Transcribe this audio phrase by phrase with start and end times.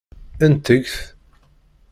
[0.53, 0.95] Nteg-t.